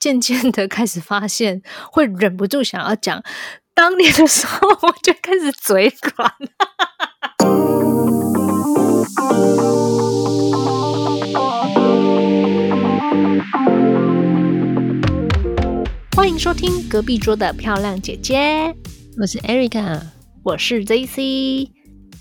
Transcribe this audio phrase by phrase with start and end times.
[0.00, 1.60] 渐渐的开始发现，
[1.92, 3.22] 会忍不住想要讲
[3.74, 6.32] 当年的时候，我就开始嘴软。
[16.16, 18.74] 欢迎收听隔壁桌的漂亮姐姐，
[19.20, 20.00] 我是 Erica，
[20.42, 21.68] 我是 JC。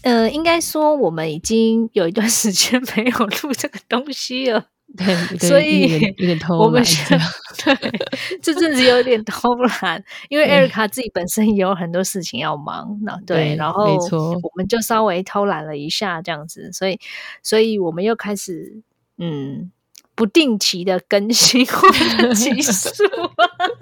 [0.02, 4.66] 呃，应该说我们已经有一段时间没有录这个东西了。
[4.98, 7.28] 对，所以有点 偷我们懒这样。
[7.64, 14.32] 对这阵子有点偷懒，因为艾瑞卡自己本身也有很多事情要忙，那对，然后没错。
[14.32, 17.00] 我们就稍微偷懒了一下，这样子，所以，
[17.44, 18.82] 所以我们又开始
[19.18, 19.71] 嗯
[20.16, 23.04] 不定期的更新我们的集数，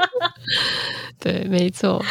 [1.20, 2.04] 对，没错，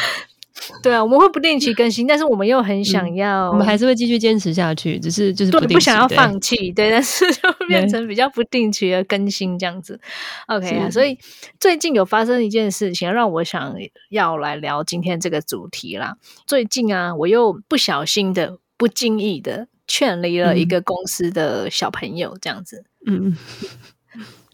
[0.87, 9.99] 对啊，我们会不定期更新，但是我们又很想要，嗯我们还是会继续坚持下去，只是就是对，定不想要放弃，对，但是 就变对成比较不定期的更新这样子。
[10.47, 11.17] OK 啊，所以
[11.59, 13.75] 最近有发生一件事情，让我想
[14.11, 16.15] 要来聊今天这个主题啦。
[16.45, 20.67] 最近啊，我又不小心的、不经意的劝离了一嗯。
[20.69, 22.85] 个公司的小朋友，这样子。
[23.05, 23.35] 嗯，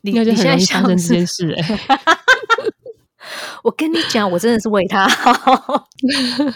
[0.02, 1.80] 你现在很容易发像是生这件事哎、
[3.64, 5.88] 我跟你讲，我真的是为他好。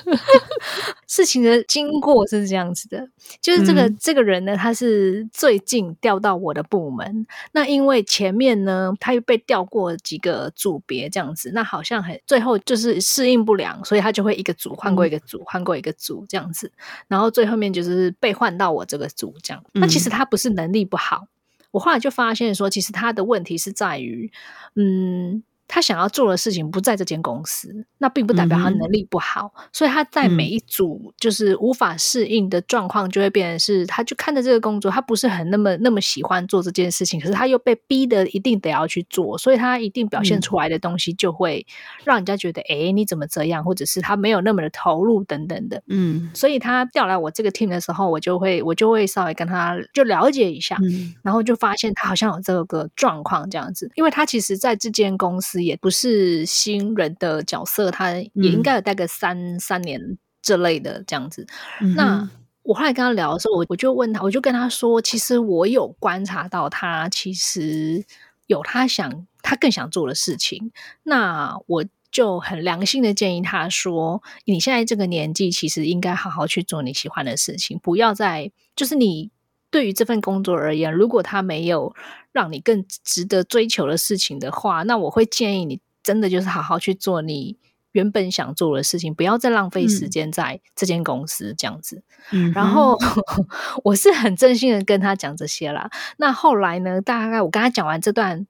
[1.08, 3.08] 事情的经过是这样子的，
[3.42, 7.26] 就是这个、嗯这个人呢，他是最近调到我的部门。
[7.54, 16.72] 那因为前面呢，他又被调过几个组别这样子，那好像很最后就是适应不良，所以他就会一个组换过一个组，换过一个组这样子。
[17.08, 19.64] 然后最后面就是被换到我这个组这样。
[19.72, 21.28] 那其实他不是能力不好，
[21.72, 24.32] 我后来就发现说，其实他的问题是在于，
[24.76, 30.52] 嗯，他想要做的事情不在这间公司，那并不代表他能力不好，所以他在每嗯。
[30.52, 40.42] 一组就是无法适应的状况，就会变成是，他就看着这个工作，他不是很那么那么喜欢做这件事情，可是他又被逼的一定得要去做，所以他一定表现嗯。
[40.42, 41.66] 出来的东西就会
[42.06, 45.84] 让人家觉得，哎，你怎么这样，或者是他没有那么的投入等等的。
[45.88, 46.32] 嗯。
[46.34, 51.14] 所以他调来我这个 team 的时候，我就会我就会稍微跟他就了解一下，嗯。
[51.22, 61.46] 然后就发现他好像有这个状况这样子，因为他其实在这间公司也不是新人的角色，他也应该有待个三、三年这类的这样子。
[61.82, 62.30] 嗯那
[62.64, 68.06] 我后来跟他聊的时候，我我就问他，我就跟他说，其实我有观察到他其实
[68.48, 70.72] 有他想他更想做的事情，
[71.04, 71.86] 那我。
[72.10, 79.30] 就很良心的建议他说：“你现在这个年纪，其实应该好好去做你喜欢的事情，不要再就是你
[79.70, 81.94] 对于这份工作而言，如果他没有
[82.38, 87.58] 让你更值得追求的事情的话，那我会建议你真的就是好好去做你
[87.94, 92.04] 原本想做的事情，不要再浪费时嗯间在这间公司这样子。
[92.32, 92.96] 嗯然后
[93.84, 95.90] 我是很真心的跟他讲这些啦。
[96.18, 98.46] 那后来呢，大概我跟他讲完这段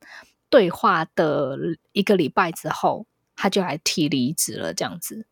[0.49, 1.57] 对话的
[1.93, 3.05] 一个礼拜之后，
[3.37, 5.25] 他就来提离职了，这样子。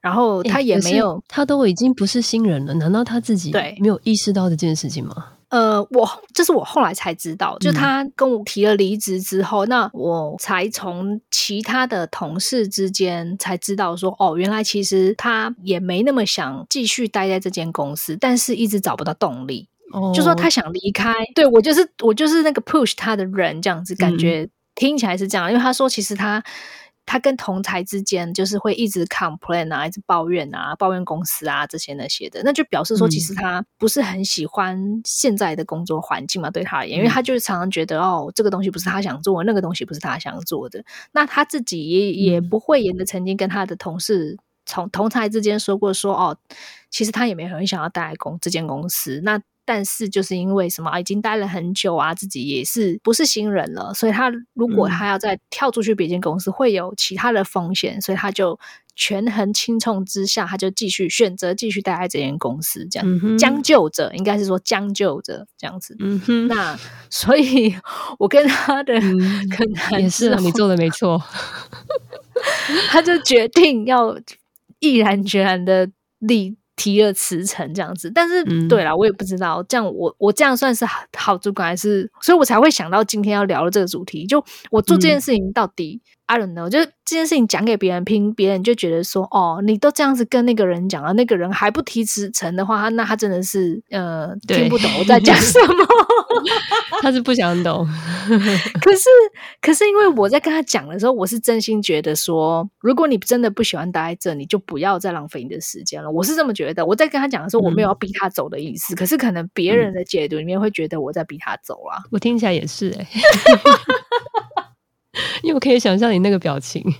[0.00, 5.34] 然后他也没有，他都已经不是新人了，难道他自己对没有意识到这件事情吗？
[5.50, 19.68] 呃，我这是我后来才知道，就嗯他跟我提了离职之后，那我才从其他的同事之间才知道说，哦，原来其实他也没那么想继续待在这间公司，但是一直找不到动力。
[19.92, 26.40] 哦就说他想离开，对我就是我就是那个 push 他的人，这样子感嗯觉、听起来是这样，因为他说其实他
[27.10, 37.10] 他跟同才之间就是会一直 complain 啊，一直抱怨啊，抱怨公司啊这些那些的，那就表示说嗯其实他不是很喜欢现在的工作环境嘛，对他而言，因为嗯。
[37.10, 42.48] 他就是常常觉得哦，这个东西不是他想做，那个东西不是他想做的，那他自己也也嗯。
[42.48, 44.38] 不会也的曾经跟他的同事。
[44.66, 46.36] 从同才之间说过说哦，
[46.90, 49.40] 其实他也没有很想要待在公这间公司，那
[49.72, 58.58] 但是就是因为什么、啊已经待了很久啊，自己也是不是新人了，所以他如果嗯他要再跳出去别间公司，会有其他的风险，所以他就
[58.96, 65.94] 权衡轻重之下，他就继续选择继续待在这间公司，这样、嗯将就着，应该是说将就着这样子。
[66.00, 66.76] 嗯哼，那
[67.08, 67.72] 所以，
[68.18, 71.22] 我跟他的嗯可能也是啊，你做的没错。
[72.90, 74.18] 他就决定要
[74.80, 75.88] 毅然决然的
[76.18, 78.10] 离提了辞呈这样子。
[78.10, 82.10] 但是，嗯对了，我也不知道，这样我我这样算是好好主管还是？
[82.22, 84.26] 所以我才会想到今天要聊的这个主题。
[84.26, 86.00] 就我做这件事情到底、
[86.30, 95.86] I don't know，就是这件事情讲给别人听，别人就觉得说，哦，你都这样子跟那个人讲了，那个人还不提辞呈的话，那他真的是呃听不懂我在讲什么。
[97.02, 97.84] 他是不想懂，
[98.80, 99.08] 可是，
[99.60, 106.08] 可是因为我在跟他讲的时候，我是真心觉得说，如果你真的不喜欢待在这，你就不要再浪费你的时间了。
[106.08, 106.86] 我是这么觉得。
[106.86, 111.98] 我在跟他讲的时候，我没有要逼他走的意思，可是可能别人的解读里面会觉得我在逼他走啊。
[112.12, 113.06] 我听起来也是哎、
[115.42, 116.82] 因为我可以想象你那个表情。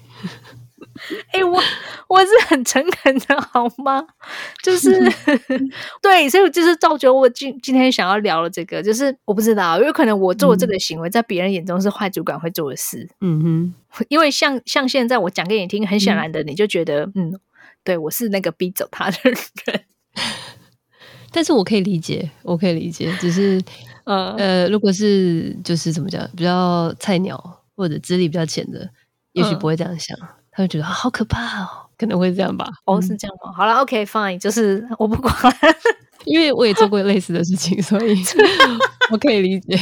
[1.32, 1.58] 哎，我
[2.08, 4.04] 我是很诚恳的，好吗？
[4.62, 4.90] 就是
[6.02, 13.08] 对，所以就是造就我今今天想要聊的这个，就是我不知道，有可能我做这个行为，在别人眼中是坏主管会做的事。
[13.20, 13.74] 嗯哼，
[14.08, 17.38] 因为像像现在我讲给你听，很显然的，你就觉得嗯，
[17.82, 19.34] 对我是那个逼走他的人。
[21.32, 23.62] 但是我可以理解，我可以理解，只是
[24.04, 28.90] 呃呃，如果是就是怎么讲，比较菜鸟或者资历比较浅的，
[29.32, 30.14] 也许不会这样想。
[30.52, 32.68] 他会觉得好可怕哦，可能会这样吧。
[32.84, 33.50] 哦，是这样吗？
[33.56, 35.32] 好了，OK，Fine，就是我不管，
[36.26, 38.14] 因为我也做过类似的事情，所以
[39.10, 39.78] 我可以理解，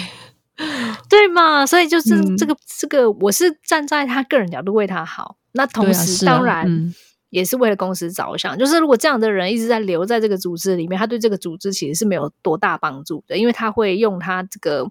[1.10, 1.66] 对嘛？
[1.66, 6.94] 所以就是这个这个，我是站在他个人角度为他好，那同时当然
[7.30, 8.56] 也是为了公司着想。
[8.56, 14.86] 就是如果这样的人一直在留在这个组织里面，他对这个组织其实是没有多大帮助的，因为他会用他这个。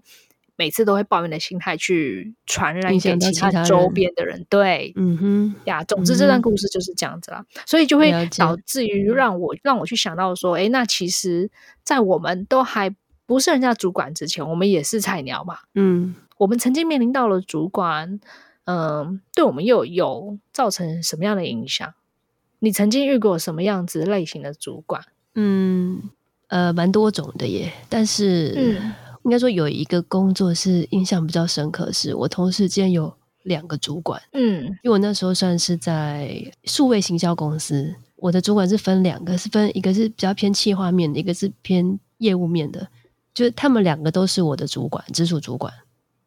[0.58, 11.48] 每次都会抱怨的心态去传染给其他周边的人，对，嗯哼，呀，总之这段故事就是这样子啦，所以就会导致于让我让我去想到说，哎，那其实，
[11.84, 12.92] 在我们都还
[13.24, 18.18] 不是人家主管之前，我们也是菜鸟嘛，嗯，我们曾经面临到了主管，
[18.64, 21.94] 嗯，对我们又有造成什么样的影响？
[22.58, 25.04] 你曾经遇过什么样子类型的主管？
[25.36, 26.02] 嗯，
[26.48, 28.92] 呃，蛮多种的耶，但是，嗯。
[29.24, 33.12] 应该说有一个工作是印象比较深刻，是我同时间有
[33.42, 34.20] 两个主管。
[34.32, 42.86] 嗯，因为我那时候算是在数位行销公司，我的主管是分两个，是分一个是比较偏企划面的，一个是偏业务面的。
[43.34, 45.72] 就是他们两个都是我的主管，直属主管，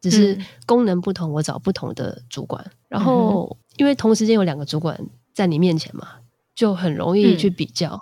[0.00, 2.64] 只是功能不同，我找不同的主管。
[2.88, 4.98] 然后因为同时间有两个主管
[5.34, 6.08] 在你面前嘛，
[6.54, 7.98] 就很容易去比较。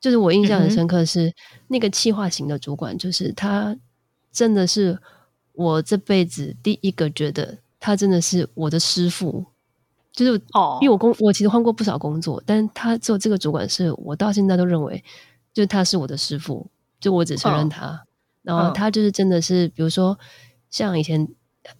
[0.00, 1.32] 就是我印象很深刻是
[1.68, 3.76] 那个企划型的主管，就是他。
[4.32, 4.98] 真的是
[5.52, 9.44] 我这辈子第一个觉得他真的是我的师傅，
[10.12, 15.04] 就是哦，因为我工我其实换过不少工作，但他做这个主管是我到现在都认为，
[15.52, 16.66] 就他是我的师傅，
[16.98, 18.04] 就我只承认他。
[18.42, 20.18] 然后他就是真的是，比如说
[20.68, 21.28] 像以前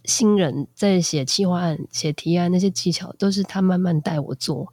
[0.04, 4.72] 新人在写企划案、写提案那些技巧，都是他慢慢带我做。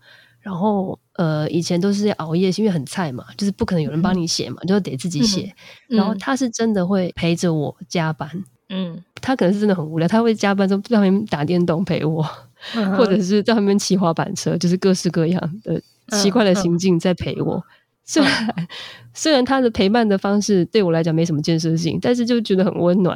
[0.49, 5.53] 然后，呃，以前都是熬夜，因为很菜嘛，就是不可能有人帮你写嘛，就得自己写。
[5.87, 8.27] 然后他是真的会陪着我加班，
[8.69, 12.27] 嗯，他可能是真的很无聊，他会加班在旁边打电动陪我，
[12.97, 15.79] 或者是在旁边骑滑板车，就是各式各样的
[16.17, 17.63] 奇怪的行径在陪我。
[18.03, 18.67] 虽然
[19.13, 23.15] 虽然他的陪伴的方式对我来讲没什么建设性，但是就觉得很温暖。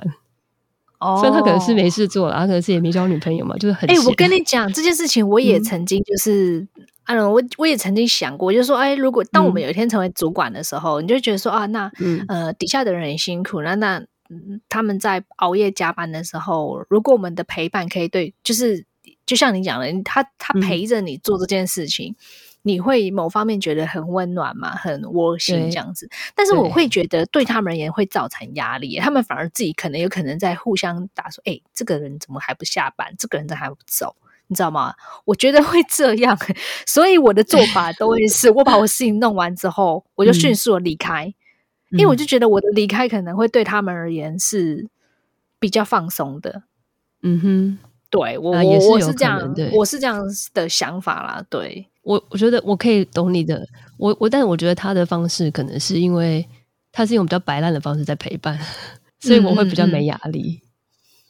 [0.99, 3.89] 哦，虽然他可能是没事做了，他可能是也没交女朋友嘛，就是很。
[3.89, 6.67] 哎，我跟你讲这件事情，我也曾经就是。
[7.03, 11.91] 啊，我我也曾经想过，就是说，哎，如果当我们有一天成为主管的时候，你就觉得说啊，那
[12.27, 14.03] 呃，底下的人很辛苦，那那
[14.69, 18.85] 他们在熬夜加班的时候，如果我们的陪伴可以对，就是
[19.25, 22.15] 就像你讲的，他他陪着你做这件事情，
[22.61, 26.09] 你会某方面觉得很温暖嘛，很窝心这样子。
[26.33, 33.13] 但是我会觉得对他们而言会造成压力，他们反而自己可能有可能在互相打说，哎，这个人怎么还不下班？
[33.19, 34.15] 这个人怎么还不走？
[34.47, 34.93] 你知道吗？
[35.25, 36.37] 我觉得会这样，
[36.85, 41.33] 所以我的做法都会是我把我事情弄完之后，我就迅速的离开，
[41.91, 44.87] 因为我就觉得我的离开可能会对他们而言是
[45.59, 46.63] 比较放松的。
[47.21, 47.79] 嗯哼，
[48.09, 50.21] 对我我我是这样，我是这样
[50.53, 51.43] 的想法啦。
[51.49, 53.65] 对我，我觉得我可以懂你的，
[53.97, 56.45] 我我，但是我觉得他的方式可能是因为
[56.91, 58.59] 他是用比较白烂的方式在陪伴，
[59.21, 60.59] 所以我会比较没压力。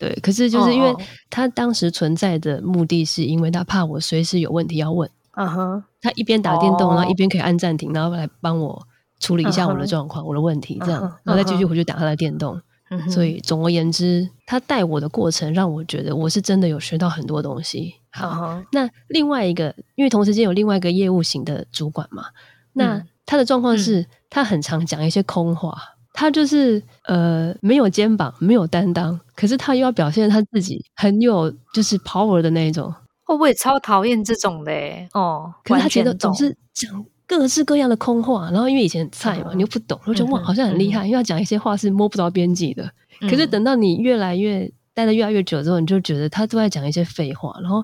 [0.03, 0.93] 对，可是就是因为
[1.29, 8.85] 他当时存在的目的是因为他怕我随时有问题要问，嗯哼，他一边打电动，然后一边可以按暂停，然后来帮我
[9.21, 12.61] 处理一下我的状况、我的问题，这样，然后再继续回去打他的电动。
[13.09, 17.95] 所以总而言之，他带我的过程让我觉得我是真的有学到很多东西。
[18.11, 22.25] 好，那另外一个，因为同时间有另外一个业务型的主管嘛，
[22.73, 25.75] 那他的状况是他很常讲一些空话。
[26.13, 32.93] 他就是呃没有肩膀，没有担当，可是他又要表现他自己很有就是 power 的那一种。
[33.25, 34.71] 会不会超讨厌这种的？
[35.13, 42.87] 哦，可是他觉得总是讲各式各样的空话，然后因为以前菜嘛，你又不懂，我觉得哇好像很厉害，因为要讲一些话是摸不着边际的。
[43.21, 47.57] 可是等到你越来越待的越来越久之后，你就觉得他都在讲一些废话。
[47.61, 47.83] 然后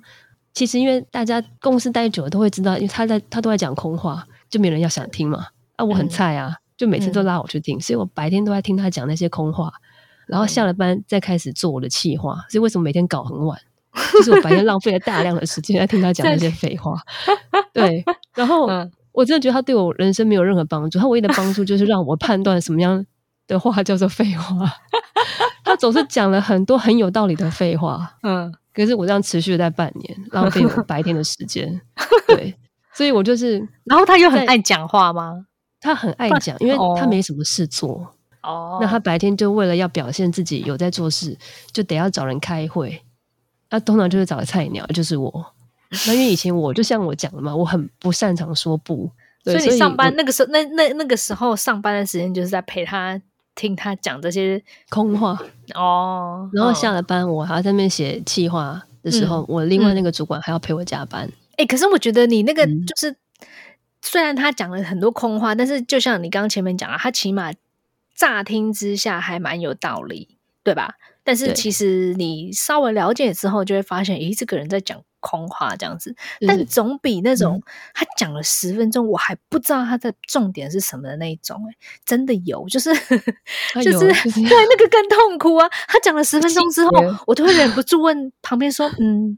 [0.53, 5.47] 其实因为大家公司待久了都会知道，因为他在他都在讲空话，就没人要想听嘛。
[5.77, 6.53] 啊，我很菜啊。
[6.79, 9.69] 就每次都拉我去听，所以我白天都在听他讲那些空话，
[10.25, 12.35] 然后下了班再开始做我的气话。
[12.49, 13.59] 所以为什么每天搞很晚？
[14.13, 16.95] 就是我白天浪费了大量的时间在听他讲那些废话。
[17.73, 18.01] 对，
[18.33, 18.65] 然后
[19.11, 20.97] 我真的觉得他对我人生没有任何帮助。
[20.97, 23.05] 他唯一的帮助就是让我判断什么样
[23.45, 24.71] 的话叫做废话。
[25.65, 28.15] 他总是讲了很多很有道理的废话。
[28.23, 31.81] 嗯，可是我这样持续了在半年，浪费我白天的时间。
[32.27, 32.55] 对，
[32.95, 35.45] 所以我就是，然后他又很爱讲话吗？
[35.79, 38.15] 他很爱讲，因为他没什么事做。
[38.41, 41.37] 哦，那他白天就为了要表现自己有在做事，
[41.71, 43.01] 就得要找人开会。
[43.69, 45.53] 那通常就是找菜鸟，就是我。
[46.07, 49.09] 那因为以前我就像我讲的嘛，我很不擅长说不。
[49.43, 53.19] 所以你上班那个时候，那那那个时候上班的时间就是在陪他
[53.55, 55.37] 听他讲这些空话
[55.75, 56.49] 哦。
[56.53, 61.29] 然后下了班，我还要在那边写企划的时候，我另外那个主管还要陪我加班。
[61.57, 63.15] 哎，可是我觉得你那个就是，
[64.01, 67.51] 虽然他讲了很多空话，但是就像你刚刚前面讲了，他起码
[68.15, 70.95] 乍听之下还蛮有道理，对吧？
[71.23, 76.15] 但是其实你稍微了解之后，就会发现，咦，这个人在讲空话这样子。
[76.47, 77.61] 但总比那种
[77.93, 82.91] 他讲了十分钟，我还不知道他的重点是什么的那一种，哎，真的有，就是
[83.83, 83.99] 就是
[84.33, 85.69] 对那个更痛苦啊。
[85.87, 86.91] 他讲了十分钟之后，
[87.27, 89.37] 我都会忍不住问旁边说，嗯，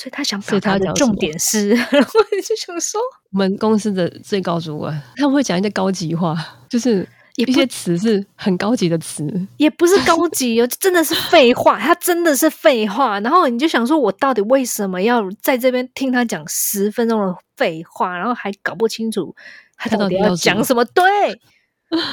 [0.00, 2.98] 所以他想表达的重点是， 然后就想说，
[3.32, 6.36] 我们公司的最高主管他们会讲一些高级话，
[6.68, 7.06] 就是。
[7.36, 9.24] 一些词是很高级的词，
[9.56, 13.18] 也不是高级哦，真的是废话，他真的是废话。
[13.20, 19.34] 然后你就想说，我到底为什么要在这边听他讲十分钟的废话，然后还搞不清楚
[19.78, 20.84] 他到底要讲什么？
[20.84, 21.04] 对，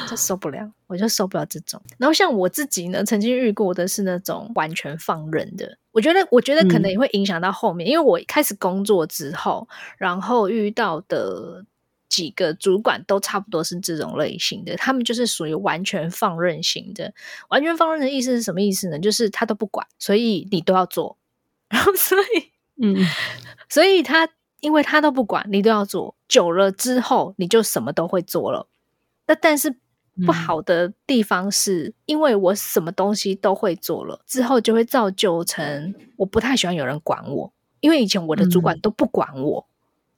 [0.09, 1.81] 就受不了，我就受不了这种。
[1.97, 9.67] 然后像我自己呢，曾经遇过的是那种完全放任的，我觉得，我觉得可能也会影响到后面，因为我开始工作之后，
[9.97, 11.65] 然后遇到的。
[12.09, 17.13] 几个主管都差不多是这种类型的，他们就是属于完全放任型的。
[17.49, 18.97] 完全放任的意思是什么意思呢？
[18.97, 21.17] 就是他都不管，所以你都要做。
[21.67, 22.49] 然后，所以，
[22.81, 23.05] 嗯，
[23.67, 24.27] 所以他
[24.61, 28.65] 因为他都不管，你都要做，久了之后你就什么都会做了。
[29.27, 29.75] 那但是
[30.25, 39.67] 不好的地方是，因为我什么东西都会做了之后，就会造就成我不太喜欢有人管我，因为以前我的主管都不管我。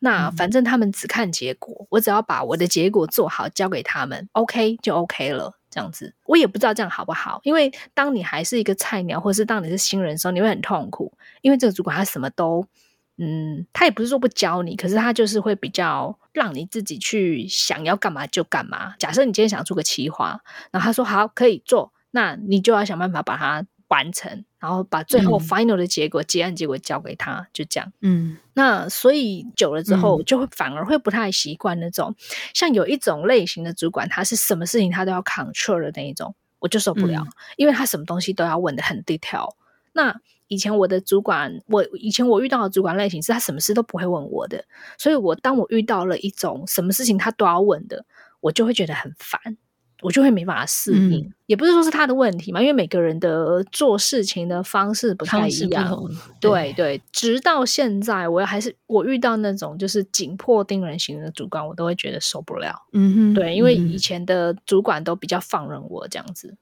[0.01, 5.55] 那反正他们只看结果，我只要把我的结果做好，交给他们，OK 就 OK 了。
[5.71, 7.41] 这样子，我也不知道这样好不好。
[7.43, 11.13] 因为当你还是一个菜鸟，或者是当你是新人的时候，你会很痛苦。
[11.41, 12.65] 因为这个主管他什么都，
[13.19, 18.95] 嗯，他也不是说不教你，可是他就是会比较让你自己去想要干嘛就干嘛。
[18.97, 23.65] 假设你今天想出个企划，然后他说好可以做，那你就要想办法把它。
[23.89, 27.91] 完成，然后把最后 final 的结果结案结果交给他，就这样。
[28.01, 32.15] 嗯，那所以久了之后，就会反而会不太习惯那种，
[32.53, 37.25] 像有一种类型的主管，他是什么事情他都要 control 的那一种，我就受不了，
[37.57, 39.55] 因为他什么东西都要问的很 detail。
[39.93, 44.61] 那以前我的主管，我以前我遇到的主管类型是他什么事都不会问我的，
[44.97, 48.03] 所以我当我遇到了一种什么事情他都要问的，
[48.41, 49.57] 我就会觉得很烦。
[50.01, 56.01] 我就会没办法适应，也不是说是他的问题嘛，因为每个人的做事情的方式不太一样。
[56.39, 62.73] 对对，直到现在，我还是我遇到那种就是紧迫盯人型的主管，我都会觉得受不了。
[62.93, 66.55] 嗯哼，对，因为以前的主管都比较放任我这样子，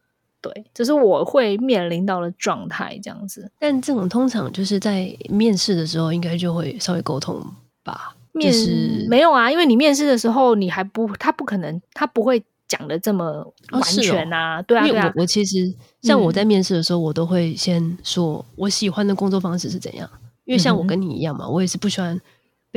[0.54, 3.50] 对，这是我会面临到的状态这样子。
[3.60, 7.42] 但这种通常就是在面试的时候，应该就会稍微沟通
[7.84, 8.16] 吧。
[8.34, 12.44] 面试没有啊，因为你面试的时候，你还不，他不可能，他不会。
[12.70, 13.24] 讲的这么
[13.72, 14.62] 完全啊？
[14.64, 20.10] 对啊，对啊我我其实像我在面试的时候，我都会先说我喜欢的工作方式是怎样，
[20.44, 22.20] 因为像我跟你一样嘛，我也是不喜欢。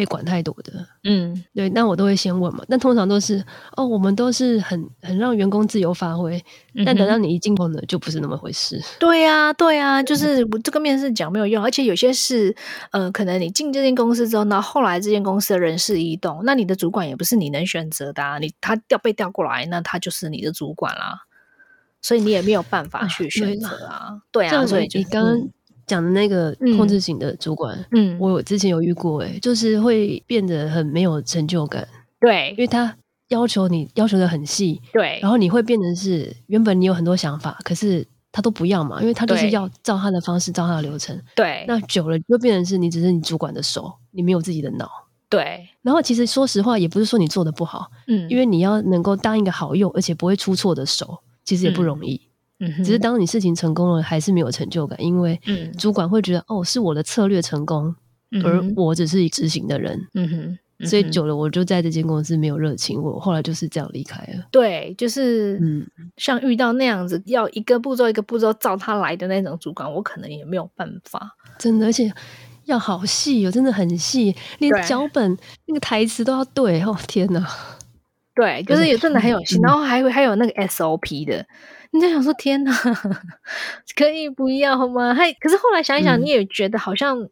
[0.01, 0.73] 被管太多的，
[1.05, 2.65] 嗯，对，那我都会先问嘛。
[2.71, 3.45] 但通常都是
[3.77, 6.43] 哦，我们都是很很让员工自由发挥。
[6.87, 8.81] 但等到你一进后呢，就不是那么回事。
[8.99, 12.57] 对呀，对呀，就是我这个面试讲没有用，而且有些事
[12.93, 21.27] 呃，可能你进这间公司之后，那后来这间公司的人事异动，那你的主管也不是你能选择的，啊，你他调被调过来，那他就是你的主管啦，
[22.01, 24.23] 所以你也没有办法去选择啊。
[24.33, 25.51] 对啊，所以你刚刚。
[25.91, 31.85] 讲的那个控制型的主管，嗯，我之前有遇过，哎，就是会变得很没有成就感，
[32.21, 32.97] 对，因为他
[33.31, 44.89] 要求你要求的很细，对，然后你会变成是原本你有很多想法，可是他都不要嘛，因为他就是要照他的方式，照他的流程，对，那久了就变成是你只是你主管的手，你没有自己的脑，
[45.29, 52.21] 对，然后其实说实话，也不是说你做的不好，嗯，因为你要能够当一个好用而且不会出错的手，其实也不容易。
[52.85, 55.41] 只是当你事情成功了，还是没有成就感，因为
[55.79, 57.95] 主管会觉得哦，是我的策略成功，
[58.45, 59.99] 而我只是执行的人。
[60.15, 64.45] 嗯哼，所以久了，我就在这间公司没有热情，我后来就是这样离开了。
[64.51, 65.87] 对，就是嗯，
[66.17, 71.37] 像遇到那样子要一个步骤一个步骤照他来的那种主管，我可能也没有办法。
[71.59, 72.13] 真的，而且
[72.67, 75.37] 要好细哦，真的很细，连脚本
[75.67, 76.83] 那个台词都要对。
[76.83, 77.47] 哦，天哪！
[78.35, 81.45] 对，就是也真的很有心，然后还会还有那个 SOP 的。
[81.93, 82.73] 你在想说天哪，
[83.97, 85.15] 可以不要吗？
[85.15, 87.29] 还可是后来想一想，你也觉得好像。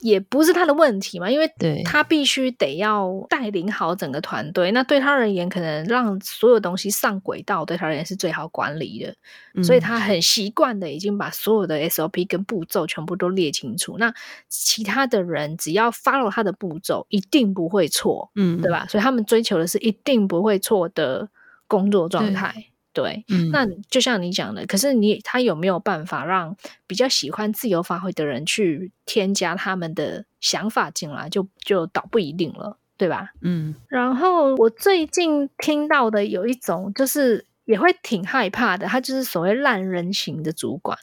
[0.00, 1.50] 也不是他的问题嘛，因为
[1.82, 4.70] 他必须得要带领好整个团队。
[4.72, 9.62] 那对他而言，可能让所有东西上轨道，对他而言是最好管理的。
[9.62, 13.96] 所以他很习惯的已经把所有的 SOP 跟步骤全部都列清楚。
[13.96, 14.12] 那
[14.50, 18.84] 其他的人只要 follow 他的步骤，一定不会错，嗯，对吧？
[18.90, 21.30] 所以他们追求的是一定不会错的
[21.66, 22.66] 工作状态。
[22.94, 33.32] 对，嗯那就像你讲的，可是你他有没有办法让比较喜欢自由发挥的人去添加他们的想法进来，就就倒不一定了，对吧？
[33.42, 33.74] 嗯。
[33.88, 40.96] 然后我最近听到的有一种，就是也会挺害怕的，他就是所谓烂人型的主管。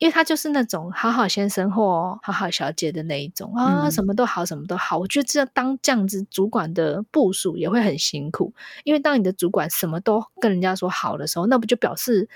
[0.00, 4.96] 因为他就是那种好好先生或好好小姐的那一种啊，什么都好，什么都好。
[4.96, 8.54] 我觉得这当这样子主管的部署也会很辛苦，
[8.84, 12.26] 因为当你的主管什么都跟人家说好的时候，那不就表示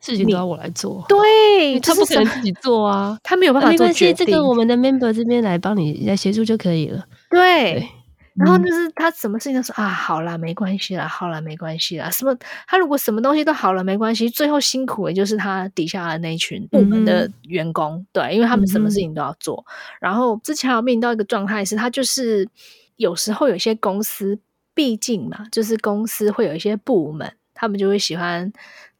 [0.00, 1.04] 事情都要我来做？
[1.08, 4.26] 对，他不可能自己做啊，他没有办法做决定。
[4.26, 7.06] 这个我们的 member 这边来帮你来协助就可以了。
[7.30, 7.88] 对。
[8.38, 12.10] 然后就是他什么事情都说啊，好啦，没关系啦，好啦，没关系啦。
[12.10, 12.36] 什么？
[12.66, 19.64] 他如果什么东西都好了，没关系，最后辛苦的就是他底下的那群部门的员工，对，因为他们什么事情都要做。
[20.00, 22.46] 然后之前有面临到一个状态是，他就是
[22.96, 24.38] 有时候有些公司，
[24.74, 28.52] 毕竟嘛，就是公司会有一些部门，他们就会喜欢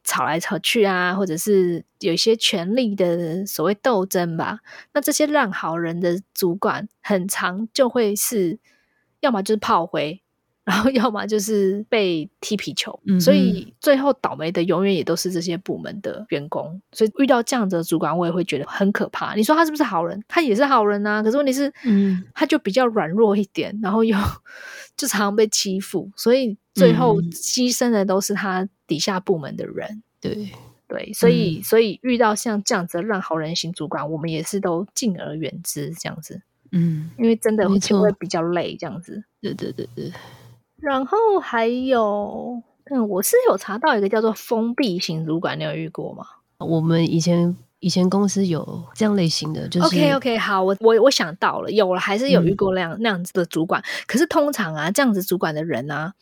[0.03, 4.61] 吵来吵去啊，或者是有一些权力的所谓斗争吧。
[4.93, 8.57] 那这些烂好人的主管，很长就会是。
[9.21, 10.21] 要么就是炮灰，
[10.63, 16.81] 然后要么就是被踢皮球，所以最后倒霉的永远也都是这些部门的员工。
[16.91, 19.33] 所以遇到这样的主管，我也会觉得很可怕。
[19.35, 20.21] 你说他是不是好人？
[20.27, 21.23] 他也是好人啊。
[21.23, 24.17] 可是问题是，嗯，他就比较软弱一点，然后又
[24.97, 30.03] 就常常被欺负，所以最后牺牲的都是他底下部门的人。
[30.19, 30.49] 对
[30.89, 36.41] 对，所以所以遇到像这样子烂好人型主管，我们也是都敬而远之，这样子。
[36.71, 39.23] 嗯，因为真的就会比较累，这样子。
[39.41, 40.11] 对对对对。
[40.77, 46.25] 然后还有，嗯，我是有查到一个叫做封闭型主管，你有遇过吗？
[46.59, 53.83] 我们以前以前公司有这样类型的，就是 OK OK，好，我我我想到了，有了，还是有遇过那样那样子的主管。
[54.05, 56.13] 可是通常啊，这样子主管的人啊，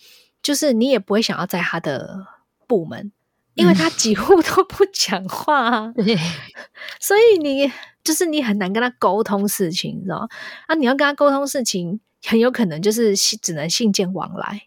[0.41, 2.25] 就是你也不会想要在他的
[2.67, 3.12] 部门，
[3.56, 6.15] 因为他几乎都不讲话，对，
[7.02, 7.72] 所以你。
[8.06, 10.30] 就是你很难跟他沟通事情，你知道
[10.68, 14.62] 啊，你要跟他沟通事情，很有可能就是只能信件往来，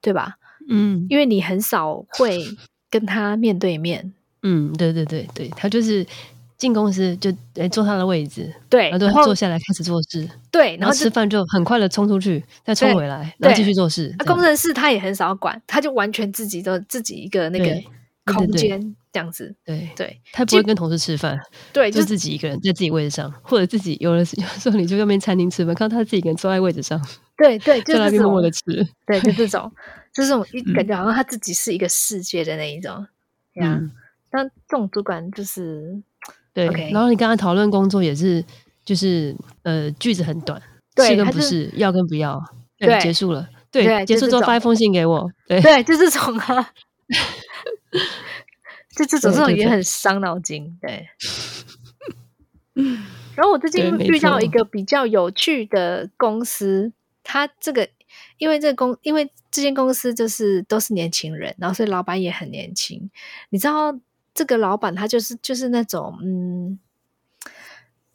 [0.00, 0.38] 对吧？
[0.68, 2.44] 嗯，因为你很少会
[2.90, 4.12] 跟他面对面。
[4.42, 6.04] 嗯，对对对对，他就是
[6.58, 14.12] 进公司就哎坐他的位置，对，然后坐下来开始做事，对，然后吃饭就很快的冲出去，再冲回来，然后继续做事。
[14.26, 17.80] 工程师他也很少管，他就完全自己的自己一个那个
[18.32, 18.96] 空间。
[19.12, 21.36] 这样子，对对，他不会跟同事吃饭，
[21.72, 26.96] 对，就自己一个人在自己位置上，或者自己有的 有时候你就外面餐厅吃饭，看到他自己一个人坐在位置上，
[27.36, 28.60] 对对， 就那边默默的吃，
[29.04, 29.68] 对，就这种，
[30.14, 33.04] 就这种一感觉好像他自己是一个世界的那一种，
[33.60, 33.90] 嗯，
[34.30, 36.00] 但这种主管就是
[36.54, 38.44] 对，然后你跟他讨论工作也是，
[38.84, 40.62] 就是呃句子很短，
[40.98, 42.40] 是跟不是，要跟不要，
[42.78, 46.70] 对，结束了，对，结束之后发一封信给我，对，对，就这种啊。
[48.96, 51.08] 就这种这种也很伤脑筋，对。
[53.36, 57.88] 然后我最近遇到一个比较有趣的公司，他这个
[58.38, 63.10] 因为这公因为这间公司就是都是年轻人，然后所以老板也很年轻。
[63.50, 63.98] 你知道
[64.34, 66.78] 这个老板他就是就是那种嗯，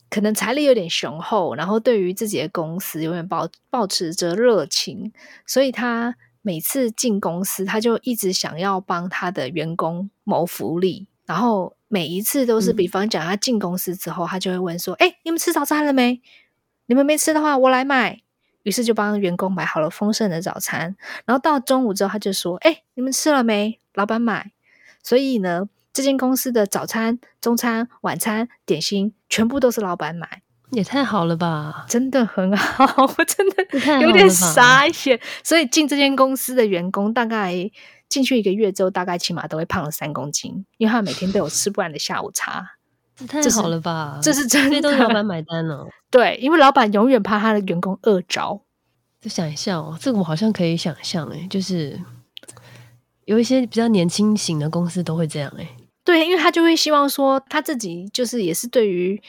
[0.09, 5.13] 可能财力有点雄厚，然后对于自己的公司永远保保持着热情，
[5.45, 6.15] 所以他。
[6.45, 16.21] 每次进公司，他就一直想要帮他的员工谋福利，然后每一次都是，比方讲他进公司之后，他就会问说：“哎，你们吃早餐了没？
[16.85, 18.21] 你们没吃的话，我来买。”
[18.61, 20.95] 于是就帮员工买好了丰盛的早餐。
[21.25, 23.79] 然后到中午之后，他就说：“哎，你们吃了没？
[23.95, 24.51] 老板买。”
[25.01, 30.43] 所以呢，这间公司的早餐、中餐、晚餐、点心，全部都是老板买。
[30.71, 31.85] 也太好了吧！
[31.87, 32.85] 真的很好，
[33.17, 35.19] 我真的有点傻眼。
[35.43, 37.53] 所以进这间公司的员工，大概
[38.09, 42.65] 进去一个月之后，大概起码都会胖了三公斤，因为他每天都有吃不完的下午茶。
[43.15, 44.19] 这太好了吧！
[44.21, 45.87] 这是 真的，都是老板买单了。
[46.09, 48.61] 对，因为老板永远怕他的员工饿着。
[49.21, 51.99] 就想一下哦，这个我好像可以想象哎，就是
[53.25, 55.67] 有一些比较年轻型的公司都会这样哎。
[56.03, 59.21] 对，因为他就会希望说他自己就是也是对于。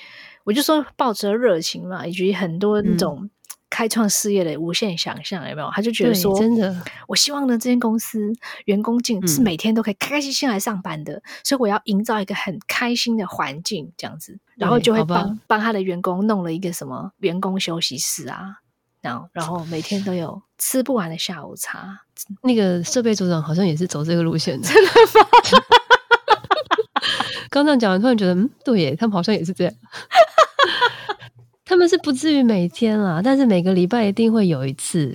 [0.47, 3.29] 我就说抱着热情嘛，以及很多那种
[3.69, 5.69] 开创事业的无限想象，有没有？
[5.73, 8.33] 他就觉得说，真的，我希望呢，这间公司
[8.67, 18.61] 员工进是每天都可以开开心心来上班的，所以我要营造一个很开心的环境，这样子，然后就会帮帮他的员工弄了一个什么员工休息室啊，
[19.01, 22.03] 然后然后每天都有吃不完的下午茶。
[22.43, 25.27] 那个设备组长好像也是走这个路线的，真的吗？
[27.51, 29.73] 刚刚讲完，突然觉得，嗯，对耶，他们好像也是这样。
[31.67, 35.13] 他们是不至于每天啦，但是每个礼拜一定会有一次。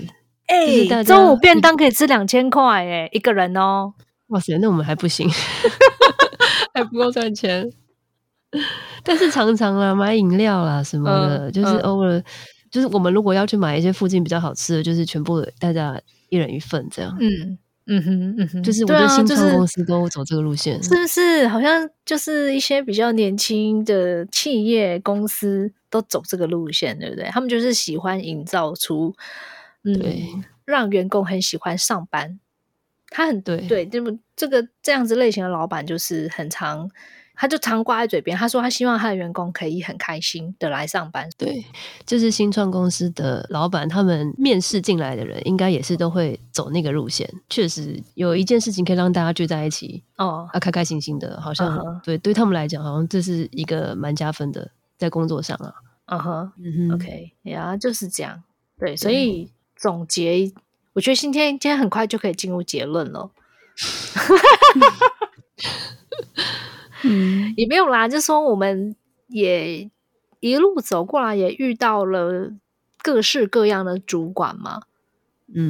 [0.47, 3.93] 哎，中午便当可以吃两千块，哎，一个人哦。
[4.27, 5.29] 哇塞，那我们还不行，
[6.75, 7.71] 还不够赚钱。
[9.01, 12.21] 但是常常啦，买饮料啦什么的，就是偶尔，
[12.69, 17.15] 就是我们如果要去买一些附近比较好吃的，就是全部大家一人一份这样。
[17.21, 17.57] 嗯。
[17.88, 21.48] 嗯哼嗯哼，就是我觉得新创公司都走这个路线，是不是？
[21.48, 27.26] 好像就是一些比较年轻的企业公司都走这个路线，对不对？
[27.26, 29.15] 他们就是喜欢营造出，
[29.84, 30.00] 嗯，
[30.65, 32.39] 让员工很喜欢上班。
[33.10, 36.89] 他很对对，这么这个这样子类型的老板就是很常。
[37.41, 41.27] 他就常挂在嘴边，他说他希望他的员工可以很开心的来上班。
[41.39, 41.65] 对，
[42.06, 47.27] 就是新创公司的老板，他们面试进来的人，应该也是都会走那个路线。
[47.49, 55.73] 确实有一件事情可以让大家聚在一起，哦，啊，开开心心的，好像对对他们来讲，好像这是一个蛮加分的，在工作上啊。
[56.06, 58.43] 嗯哼，嗯哼，OK，呀，就是这样。
[58.77, 60.54] 对，所以总结，
[60.93, 63.32] 我觉得今天今天很快就可以进入结论了。
[67.03, 68.95] 嗯， 也没有啦，就说我们
[69.27, 69.89] 也
[70.39, 72.51] 一路走过来，也遇到了
[73.01, 74.81] 各式各样的主管嘛。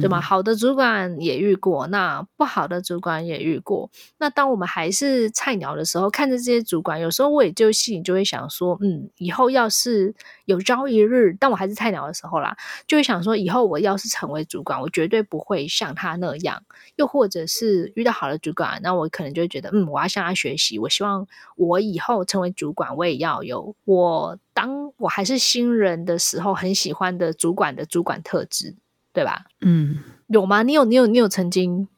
[0.00, 0.20] 对吗？
[0.20, 3.90] 好的主管也遇过，那不好的主管也遇过。
[4.18, 10.14] 那当我们还是菜鸟的时候，看着这些主管，有时候我也就心里就会想说，嗯，以后要是
[10.44, 16.62] 有朝一日，当我还是菜鸟的时候啦，就会想说，以后我要是成为主管，我绝对不会像他那样。
[16.96, 20.78] 又或者是遇到好的主管，那我可能就会觉得，嗯，我要向他学习。
[20.78, 28.76] 我希望我以后成为主管，我也要有我当我还是新人的时候很喜欢的主管的主管特质。
[29.12, 29.44] 对吧？
[29.60, 29.98] 嗯，
[30.28, 30.62] 有吗？
[30.62, 31.88] 你有，你有，你有曾经？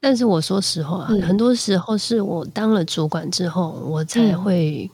[0.00, 4.88] 但是我说实话，很多时候是我当了主管之后，我才会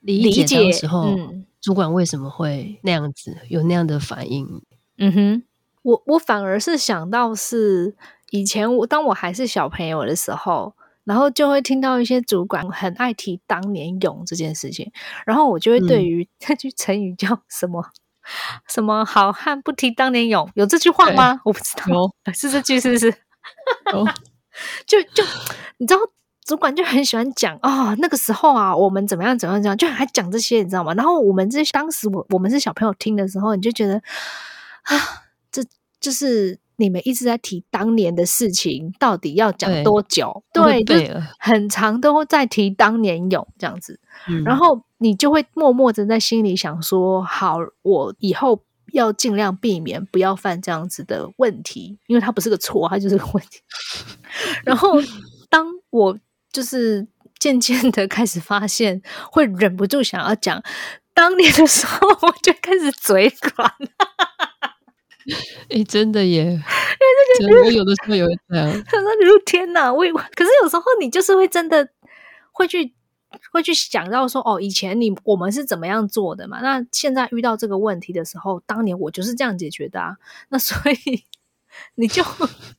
[0.00, 1.16] 理解的时候
[1.60, 4.62] 主管为什么会那样子，有那样的反应。
[4.98, 5.42] 嗯哼，
[5.82, 7.94] 我我反而是想到是
[8.30, 14.90] 以前我当我还是小朋友的时候，然后就会听到一些主管很爱提当年勇这件事情，
[15.24, 17.84] 然后我就会对于 那句成语叫什么？
[18.68, 20.48] 什么好汉不提当年勇？
[20.54, 21.40] 有这句话吗？
[21.44, 21.84] 我不知道，
[22.34, 23.10] 是这句是不是？
[24.86, 25.22] 就就
[25.78, 26.00] 你知道，
[26.44, 30.94] 主管就很喜欢讲哦，那个时候啊，我们怎么样怎么样怎样，就还讲这些，你知道吗？
[30.94, 33.94] 然后我们这当时我我们是小朋友听的时候，你就觉得
[34.84, 35.62] 啊，这
[36.00, 40.44] 就是你们一直在提当年的事情，到底要讲多久？
[40.52, 40.94] 对，就
[41.38, 44.00] 很长都在提当年勇这样子，
[44.44, 44.82] 然后。
[44.98, 48.62] 你就会默默的在心里想说：“好，我以后
[48.94, 53.60] 要尽量避免不要犯这样子的问题，因为它不是个错，它就是个问题。
[54.64, 54.94] ”然后，
[55.50, 56.18] 当我
[56.50, 57.06] 就是
[57.38, 60.62] 渐渐的开始发现，会忍不住想要讲
[61.12, 63.70] 当年的时候，我就开始嘴软。
[65.70, 66.60] 哎，真的耶！
[67.40, 68.66] 因为我有的时候也会这样。
[68.86, 70.02] 他说：“你说天哪，我……
[70.34, 71.88] 可是有时候你就是会真的
[72.52, 72.94] 会去。”
[73.52, 76.60] 会去想到说哦，以前你我们是怎么样做的嘛？
[76.62, 80.16] 那现在遇到这个问题的时候，当年我就是这样解决的啊。
[80.48, 81.24] 那所以
[81.96, 82.22] 你就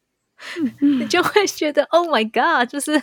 [0.82, 3.00] 你就会觉得 Oh my God，就是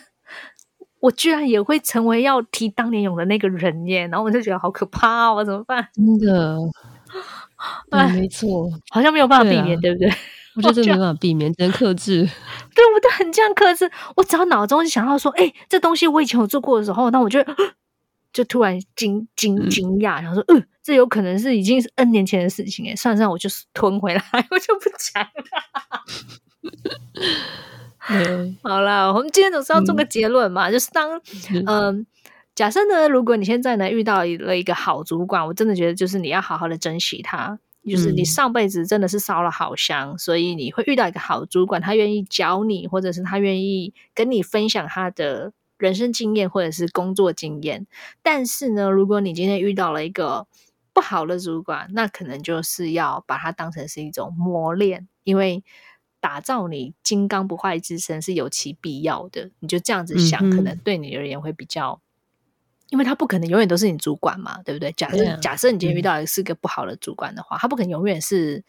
[0.98, 4.09] 我居然也会成为要提当年勇的那个人耶！
[4.09, 5.87] 然后我就觉得好可怕哦，怎么办？
[5.92, 6.59] 真的，
[7.90, 10.12] 哎，没错，好像没有办法避免，对不对？
[10.57, 12.22] 我觉得这没办法避免，只能克制。
[12.74, 13.90] 对，我都很这样克制。
[14.16, 17.44] 我只要脑中想到说，哎，这东西我以前有做过的时候，那我就
[18.33, 22.88] 就突然惊惊惊讶，然后说，嗯，这有可能是已经是 N 年前的事情。
[22.88, 25.29] 哎，算算，我就是吞回来，我就不讲了。
[28.62, 31.20] 好了，我们今天总是要做个结论嘛，就是当
[31.66, 32.07] 嗯，
[32.54, 37.58] 假设呢，如果你现在呢遇到了一个好主管，我真的觉得就是你要好好的珍惜他。
[37.86, 47.86] 就是你上辈子真的是烧了好香，所以你会遇到一个好主管，他愿意教你，或者是他愿意跟你分享他的人生经验或者是工作经验。
[48.22, 50.46] 但是呢，如果你今天遇到了一个
[50.94, 55.62] 不好的主管，那可能就是要把它当成是一种磨练，因为
[56.20, 59.50] 打造你金刚不坏之身是有其必要的。
[59.58, 62.00] 你就这样子想，可能对你而言会比较。
[62.94, 64.92] 因为他不可能永远都是你主管嘛，对不对？
[64.92, 68.62] 假设假设你今天遇到的是个不好的主管的话，他不可能永远是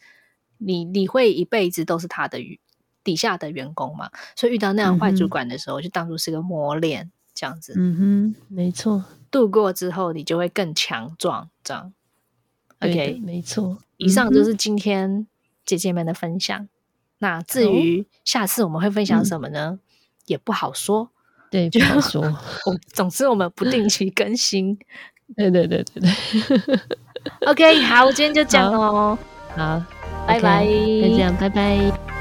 [0.58, 2.40] 你，你会一辈子都是他的
[3.04, 4.10] 底下的员工嘛？
[4.34, 7.72] 所以遇到那样坏主管的时候，就当做是个磨练，这样子。
[7.76, 9.04] 嗯哼，没错。
[9.30, 11.48] 度过之后，你就会更强壮。
[11.62, 11.94] 这样
[12.80, 13.78] ，OK，没错。
[13.96, 15.28] 以上就是今天
[15.64, 16.68] 姐姐们的分享。
[17.18, 19.78] 那至于下次我们会分享什么呢？
[20.26, 21.12] 也不好说。
[21.50, 22.22] 对，不好说。
[22.66, 24.76] 我总之我们不定期更新。
[25.36, 26.80] 对对对对对。
[27.46, 29.18] OK，好，我今天就这样哦。
[29.56, 29.82] 好，
[30.26, 30.64] 拜拜。
[30.64, 32.15] 就这样，拜拜。